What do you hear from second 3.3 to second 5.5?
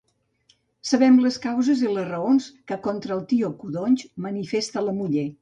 tio Codonys manifesta la muller.